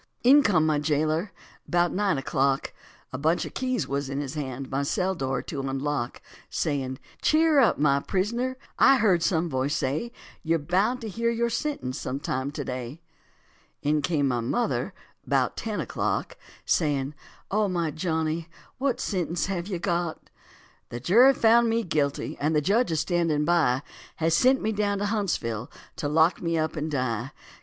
[0.23, 1.31] In came my jailer
[1.67, 2.73] about nine o'clock,
[3.13, 7.59] A bunch of keys was in his hand, my cell door to unlock, Saying, "Cheer
[7.59, 10.11] up, my prisoner, I heard some voice say
[10.41, 12.99] You're bound to hear your sentence some time to day."
[13.83, 14.95] In came my mother
[15.27, 17.13] about ten o'clock, Saying,
[17.51, 18.49] "O my loving Johnny,
[18.79, 20.31] what sentence have you got?"
[20.89, 23.83] "The jury found me guilty and the judge a standin' by
[24.15, 27.33] Has sent me down to Huntsville to lock me up and die."